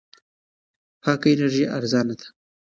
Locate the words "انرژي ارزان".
1.33-2.07